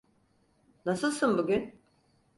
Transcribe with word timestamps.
Nasılsın 0.85 1.37
bugün? 1.37 1.75